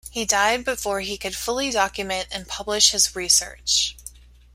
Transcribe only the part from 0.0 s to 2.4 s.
He died before he could fully document